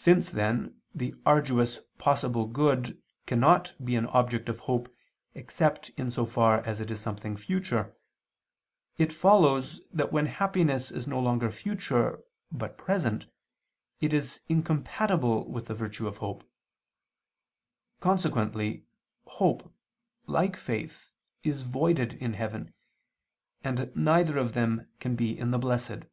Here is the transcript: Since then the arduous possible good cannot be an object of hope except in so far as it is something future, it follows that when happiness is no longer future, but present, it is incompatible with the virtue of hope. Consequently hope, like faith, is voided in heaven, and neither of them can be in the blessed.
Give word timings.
Since 0.00 0.30
then 0.30 0.80
the 0.94 1.12
arduous 1.26 1.80
possible 1.98 2.46
good 2.46 3.02
cannot 3.26 3.74
be 3.84 3.96
an 3.96 4.06
object 4.06 4.48
of 4.48 4.60
hope 4.60 4.94
except 5.34 5.88
in 5.96 6.08
so 6.08 6.24
far 6.24 6.60
as 6.60 6.80
it 6.80 6.88
is 6.92 7.00
something 7.00 7.36
future, 7.36 7.96
it 8.96 9.12
follows 9.12 9.80
that 9.92 10.12
when 10.12 10.26
happiness 10.26 10.92
is 10.92 11.08
no 11.08 11.18
longer 11.18 11.50
future, 11.50 12.22
but 12.52 12.78
present, 12.78 13.26
it 14.00 14.14
is 14.14 14.40
incompatible 14.48 15.50
with 15.50 15.66
the 15.66 15.74
virtue 15.74 16.06
of 16.06 16.18
hope. 16.18 16.48
Consequently 17.98 18.84
hope, 19.24 19.74
like 20.28 20.56
faith, 20.56 21.10
is 21.42 21.62
voided 21.62 22.12
in 22.12 22.34
heaven, 22.34 22.72
and 23.64 23.90
neither 23.96 24.38
of 24.38 24.52
them 24.52 24.86
can 25.00 25.16
be 25.16 25.36
in 25.36 25.50
the 25.50 25.58
blessed. 25.58 26.04